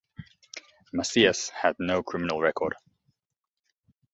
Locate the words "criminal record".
2.01-2.73